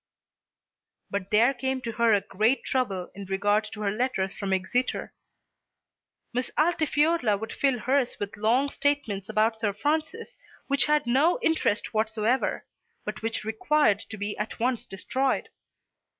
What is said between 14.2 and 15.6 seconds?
at once destroyed.